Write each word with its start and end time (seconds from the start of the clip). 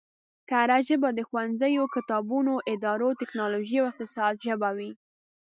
کره 0.49 0.77
ژبه 0.87 1.09
د 1.13 1.19
ښوونځیو، 1.27 1.83
کتابونو، 1.95 2.53
ادارو، 2.71 3.17
ټکنولوژۍ 3.19 3.77
او 3.81 3.87
اقتصاد 3.91 4.33
ژبه 4.45 4.69
وي 4.77 4.91